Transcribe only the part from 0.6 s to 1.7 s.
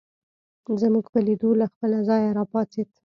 زموږ په لیدو له